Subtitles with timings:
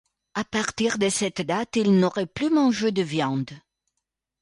[0.33, 3.51] À partir de cette date, il n'aurait plus mangé de viande.